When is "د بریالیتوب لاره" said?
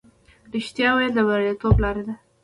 1.15-2.03